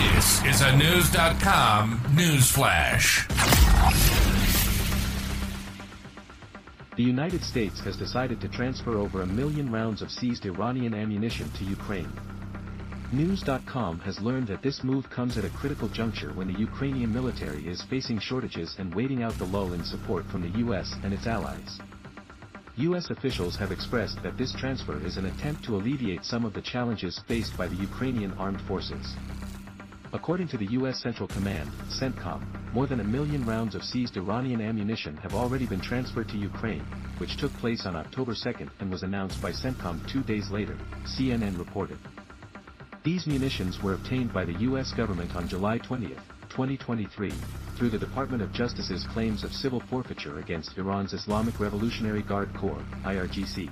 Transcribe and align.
This 0.00 0.42
is 0.46 0.60
a 0.62 0.72
Knewz.com 0.72 2.00
news 2.14 2.50
flash. 2.50 3.28
The 6.96 7.02
United 7.02 7.44
States 7.44 7.80
has 7.80 7.98
decided 7.98 8.40
to 8.40 8.48
transfer 8.48 8.96
over 8.96 9.20
a 9.20 9.26
million 9.26 9.70
rounds 9.70 10.00
of 10.00 10.10
seized 10.10 10.46
Iranian 10.46 10.94
ammunition 10.94 11.50
to 11.50 11.64
Ukraine. 11.64 12.10
Knewz.com 13.12 14.00
has 14.00 14.18
learned 14.22 14.46
that 14.46 14.62
this 14.62 14.82
move 14.82 15.10
comes 15.10 15.36
at 15.36 15.44
a 15.44 15.50
critical 15.50 15.88
juncture 15.88 16.32
when 16.32 16.50
the 16.50 16.58
Ukrainian 16.58 17.12
military 17.12 17.68
is 17.68 17.82
facing 17.82 18.20
shortages 18.20 18.76
and 18.78 18.94
waiting 18.94 19.22
out 19.22 19.36
the 19.36 19.44
lull 19.44 19.74
in 19.74 19.84
support 19.84 20.24
from 20.30 20.40
the 20.40 20.58
US 20.60 20.94
and 21.04 21.12
its 21.12 21.26
allies. 21.26 21.78
U.S. 22.76 23.10
officials 23.10 23.54
have 23.56 23.70
expressed 23.70 24.22
that 24.22 24.38
this 24.38 24.54
transfer 24.54 24.98
is 25.04 25.18
an 25.18 25.26
attempt 25.26 25.62
to 25.64 25.76
alleviate 25.76 26.24
some 26.24 26.46
of 26.46 26.54
the 26.54 26.62
challenges 26.62 27.18
faced 27.28 27.54
by 27.58 27.66
the 27.66 27.76
Ukrainian 27.76 28.32
armed 28.38 28.62
forces. 28.62 29.14
According 30.12 30.48
to 30.48 30.56
the 30.56 30.66
U.S. 30.72 31.00
Central 31.00 31.28
Command, 31.28 31.70
CENTCOM, 31.88 32.42
more 32.72 32.88
than 32.88 32.98
a 32.98 33.04
million 33.04 33.46
rounds 33.46 33.76
of 33.76 33.84
seized 33.84 34.16
Iranian 34.16 34.60
ammunition 34.60 35.16
have 35.18 35.36
already 35.36 35.66
been 35.66 35.80
transferred 35.80 36.28
to 36.30 36.36
Ukraine, 36.36 36.84
which 37.18 37.36
took 37.36 37.52
place 37.58 37.86
on 37.86 37.94
October 37.94 38.34
2 38.34 38.68
and 38.80 38.90
was 38.90 39.04
announced 39.04 39.40
by 39.40 39.52
CENTCOM 39.52 40.10
two 40.10 40.24
days 40.24 40.50
later, 40.50 40.76
CNN 41.04 41.56
reported. 41.56 41.98
These 43.04 43.28
munitions 43.28 43.80
were 43.84 43.94
obtained 43.94 44.32
by 44.32 44.44
the 44.44 44.58
U.S. 44.68 44.92
government 44.92 45.36
on 45.36 45.46
July 45.46 45.78
20, 45.78 46.08
2023, 46.48 47.32
through 47.76 47.90
the 47.90 47.98
Department 47.98 48.42
of 48.42 48.52
Justice's 48.52 49.06
claims 49.06 49.44
of 49.44 49.54
civil 49.54 49.78
forfeiture 49.78 50.40
against 50.40 50.76
Iran's 50.76 51.12
Islamic 51.12 51.60
Revolutionary 51.60 52.22
Guard 52.22 52.52
Corps, 52.54 52.84
IRGC. 53.04 53.70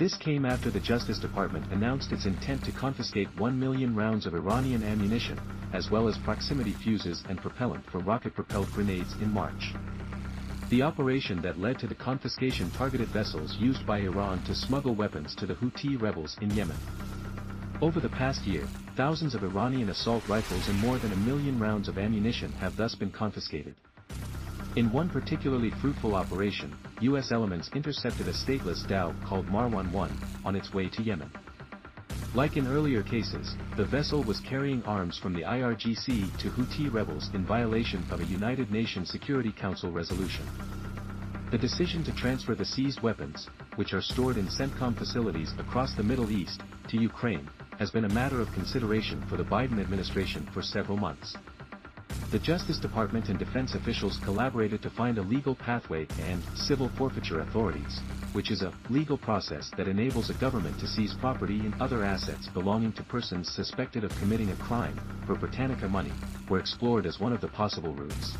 This 0.00 0.16
came 0.16 0.46
after 0.46 0.70
the 0.70 0.80
Justice 0.80 1.18
Department 1.18 1.70
announced 1.72 2.10
its 2.10 2.24
intent 2.24 2.64
to 2.64 2.72
confiscate 2.72 3.28
1 3.36 3.60
million 3.60 3.94
rounds 3.94 4.24
of 4.24 4.34
Iranian 4.34 4.82
ammunition, 4.82 5.38
as 5.74 5.90
well 5.90 6.08
as 6.08 6.16
proximity 6.16 6.72
fuses 6.72 7.22
and 7.28 7.38
propellant 7.38 7.84
for 7.90 7.98
rocket-propelled 7.98 8.72
grenades 8.72 9.12
in 9.20 9.30
March. 9.30 9.74
The 10.70 10.80
operation 10.80 11.42
that 11.42 11.60
led 11.60 11.78
to 11.80 11.86
the 11.86 11.94
confiscation 11.94 12.70
targeted 12.70 13.08
vessels 13.08 13.58
used 13.58 13.86
by 13.86 13.98
Iran 13.98 14.42
to 14.44 14.54
smuggle 14.54 14.94
weapons 14.94 15.34
to 15.34 15.44
the 15.44 15.56
Houthi 15.56 16.00
rebels 16.00 16.34
in 16.40 16.50
Yemen. 16.52 16.78
Over 17.82 18.00
the 18.00 18.08
past 18.08 18.46
year, 18.46 18.66
thousands 18.96 19.34
of 19.34 19.44
Iranian 19.44 19.90
assault 19.90 20.26
rifles 20.30 20.66
and 20.70 20.78
more 20.78 20.96
than 20.96 21.12
a 21.12 21.16
million 21.16 21.58
rounds 21.58 21.88
of 21.88 21.98
ammunition 21.98 22.52
have 22.52 22.74
thus 22.74 22.94
been 22.94 23.10
confiscated. 23.10 23.74
In 24.76 24.92
one 24.92 25.08
particularly 25.08 25.70
fruitful 25.70 26.14
operation, 26.14 26.72
U.S. 27.00 27.32
elements 27.32 27.70
intercepted 27.74 28.28
a 28.28 28.32
stateless 28.32 28.86
dhow 28.86 29.12
called 29.24 29.48
Marwan 29.48 29.90
1, 29.90 30.18
on 30.44 30.54
its 30.54 30.72
way 30.72 30.88
to 30.90 31.02
Yemen. 31.02 31.28
Like 32.34 32.56
in 32.56 32.68
earlier 32.68 33.02
cases, 33.02 33.56
the 33.76 33.84
vessel 33.84 34.22
was 34.22 34.38
carrying 34.38 34.84
arms 34.84 35.18
from 35.18 35.34
the 35.34 35.42
IRGC 35.42 36.38
to 36.38 36.50
Houthi 36.50 36.92
rebels 36.92 37.30
in 37.34 37.44
violation 37.44 38.04
of 38.12 38.20
a 38.20 38.26
United 38.26 38.70
Nations 38.70 39.10
Security 39.10 39.50
Council 39.50 39.90
resolution. 39.90 40.46
The 41.50 41.58
decision 41.58 42.04
to 42.04 42.12
transfer 42.12 42.54
the 42.54 42.64
seized 42.64 43.00
weapons, 43.00 43.48
which 43.74 43.92
are 43.92 44.00
stored 44.00 44.36
in 44.36 44.46
CENTCOM 44.46 44.96
facilities 44.96 45.52
across 45.58 45.94
the 45.94 46.04
Middle 46.04 46.30
East, 46.30 46.62
to 46.86 46.96
Ukraine, 46.96 47.48
has 47.80 47.90
been 47.90 48.04
a 48.04 48.14
matter 48.14 48.40
of 48.40 48.52
consideration 48.52 49.20
for 49.28 49.36
the 49.36 49.42
Biden 49.42 49.80
administration 49.80 50.48
for 50.54 50.62
several 50.62 50.96
months. 50.96 51.36
The 52.30 52.38
Justice 52.38 52.78
Department 52.78 53.28
and 53.28 53.40
defense 53.40 53.74
officials 53.74 54.20
collaborated 54.22 54.80
to 54.82 54.90
find 54.90 55.18
a 55.18 55.22
legal 55.22 55.56
pathway 55.56 56.06
and 56.20 56.40
civil 56.54 56.88
forfeiture 56.90 57.40
authorities, 57.40 57.98
which 58.34 58.52
is 58.52 58.62
a 58.62 58.72
legal 58.88 59.18
process 59.18 59.68
that 59.76 59.88
enables 59.88 60.30
a 60.30 60.34
government 60.34 60.78
to 60.78 60.86
seize 60.86 61.12
property 61.12 61.58
and 61.58 61.74
other 61.82 62.04
assets 62.04 62.46
belonging 62.46 62.92
to 62.92 63.02
persons 63.02 63.52
suspected 63.52 64.04
of 64.04 64.16
committing 64.20 64.48
a 64.50 64.56
crime, 64.56 64.96
for 65.26 65.34
Britannica 65.34 65.88
money, 65.88 66.12
were 66.48 66.60
explored 66.60 67.04
as 67.04 67.18
one 67.18 67.32
of 67.32 67.40
the 67.40 67.48
possible 67.48 67.94
routes. 67.94 68.36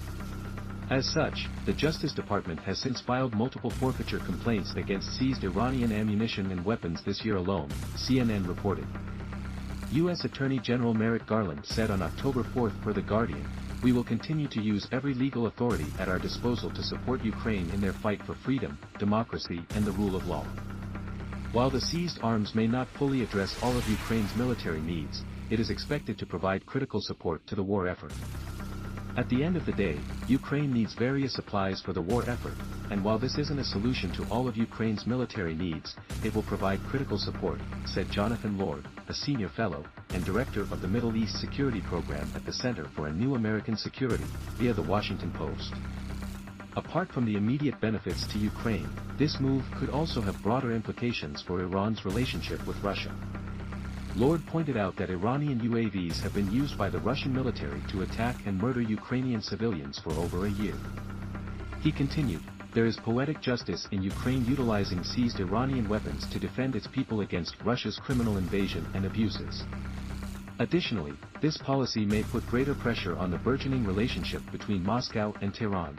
As 0.89 1.13
such, 1.13 1.49
the 1.67 1.73
Justice 1.73 2.13
Department 2.13 2.61
has 2.61 2.79
since 2.79 3.01
filed 3.01 3.35
multiple 3.35 3.71
forfeiture 3.71 4.21
complaints 4.21 4.73
against 4.77 5.19
seized 5.19 5.43
Iranian 5.43 5.91
ammunition 5.91 6.53
and 6.53 6.65
weapons 6.65 7.03
this 7.03 7.25
year 7.25 7.35
alone, 7.35 7.71
CNN 7.97 8.47
reported. 8.47 8.87
U.S. 9.93 10.25
Attorney 10.25 10.61
General 10.61 10.95
Merrick 10.95 11.27
Garland 11.27 11.67
said 11.67 11.91
on 11.91 12.01
October 12.01 12.45
4 12.45 12.71
for 12.71 12.93
The 12.93 13.03
Guardian, 13.03 13.45
we 13.83 13.91
will 13.91 14.05
continue 14.05 14.47
to 14.47 14.63
use 14.63 14.87
every 14.93 15.15
legal 15.15 15.47
authority 15.47 15.87
at 15.99 16.09
our 16.09 16.21
disposal 16.21 16.71
to 16.71 16.83
support 16.83 17.25
Ukraine 17.25 17.69
in 17.71 17.81
their 17.81 17.93
fight 17.93 18.23
for 18.23 18.37
freedom, 18.37 18.79
democracy 19.01 19.65
and 19.75 19.85
the 19.85 19.91
rule 19.93 20.15
of 20.15 20.29
law. 20.29 20.45
While 21.51 21.71
the 21.71 21.81
seized 21.81 22.21
arms 22.23 22.55
may 22.55 22.69
not 22.69 22.87
fully 22.87 23.23
address 23.23 23.61
all 23.65 23.77
of 23.77 23.89
Ukraine's 23.89 24.37
military 24.37 24.81
needs, 24.81 25.25
it 25.51 25.59
is 25.59 25.71
expected 25.71 26.19
to 26.19 26.27
provide 26.27 26.67
critical 26.67 27.01
support 27.01 27.45
to 27.49 27.57
the 27.57 27.65
war 27.65 27.89
effort. 27.89 28.13
At 29.17 29.29
the 29.29 29.43
end 29.43 29.57
of 29.57 29.67
the 29.67 29.73
day, 29.73 29.99
Ukraine 30.29 30.73
needs 30.73 30.95
various 30.95 31.35
supplies 31.35 31.81
for 31.81 31.93
the 31.93 32.01
war 32.01 32.23
effort, 32.29 32.55
and 32.91 33.03
while 33.03 33.19
this 33.19 33.39
isn't 33.39 33.59
a 33.59 33.65
solution 33.65 34.13
to 34.13 34.25
all 34.31 34.47
of 34.47 34.57
Ukraine's 34.57 35.07
military 35.07 35.55
needs, 35.55 35.97
it 36.23 36.33
will 36.35 36.45
provide 36.45 36.81
critical 36.85 37.19
support, 37.19 37.61
said 37.87 38.11
Jonathan 38.11 38.57
Lord, 38.57 38.87
a 39.09 39.15
senior 39.15 39.49
fellow, 39.49 39.85
and 40.11 40.25
director 40.25 40.61
of 40.63 40.81
the 40.81 40.89
Middle 40.89 41.17
East 41.17 41.41
Security 41.41 41.81
Program 41.81 42.31
at 42.37 42.47
the 42.47 42.53
Center 42.53 42.87
for 42.95 43.09
a 43.09 43.13
New 43.13 43.35
American 43.35 43.77
Security, 43.77 44.25
via 44.59 44.73
the 44.73 44.83
Washington 44.83 45.33
Post. 45.33 45.75
Apart 46.77 47.11
from 47.13 47.25
the 47.27 47.37
immediate 47.37 47.81
benefits 47.81 48.27
to 48.29 48.39
Ukraine, 48.39 48.89
this 49.19 49.41
move 49.41 49.65
could 49.77 49.91
also 49.91 50.21
have 50.21 50.41
broader 50.41 50.73
implications 50.73 51.43
for 51.43 51.61
Iran's 51.61 52.05
relationship 52.05 52.65
with 52.65 52.81
Russia. 52.83 53.13
Lord 54.17 54.45
pointed 54.47 54.77
out 54.77 54.97
that 54.97 55.11
Iranian 55.11 55.61
UAVs 55.61 56.21
have 56.21 56.35
been 56.35 56.51
used 56.51 56.77
by 56.77 56.91
the 56.91 56.99
Russian 56.99 57.33
military 57.33 57.81
to 57.91 58.03
attack 58.03 58.37
and 58.45 58.61
murder 58.61 58.81
Ukrainian 58.81 59.41
civilians 59.41 60.01
for 60.01 60.11
over 60.15 60.47
a 60.47 60.51
year. 60.51 60.75
He 61.81 61.93
continued, 61.93 62.43
there 62.75 62.87
is 62.87 62.97
poetic 62.97 63.41
justice 63.41 63.87
in 63.93 64.03
Ukraine 64.03 64.45
utilizing 64.47 65.05
seized 65.05 65.39
Iranian 65.39 65.89
weapons 65.89 66.27
to 66.29 66.41
defend 66.41 66.75
its 66.75 66.89
people 66.89 67.21
against 67.21 67.55
Russia's 67.65 67.99
criminal 67.99 68.37
invasion 68.37 68.85
and 68.95 69.07
abuses. 69.07 69.65
Additionally, 70.59 71.15
this 71.41 71.57
policy 71.57 72.05
may 72.05 72.25
put 72.25 72.47
greater 72.49 72.75
pressure 72.75 73.17
on 73.17 73.31
the 73.31 73.39
burgeoning 73.39 73.85
relationship 73.87 74.43
between 74.51 74.85
Moscow 74.85 75.33
and 75.41 75.55
Tehran. 75.55 75.99